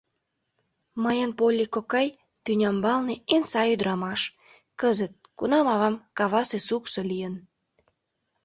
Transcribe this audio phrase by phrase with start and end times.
[1.03, 2.07] Мыйын Полли кокай
[2.43, 4.21] тӱнямбалне эн сай ӱдырамаш...
[4.79, 7.35] кызыт, кунам авам кавасе суксо лийын.